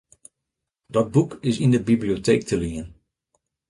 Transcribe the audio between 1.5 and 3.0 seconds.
yn de biblioteek te lien.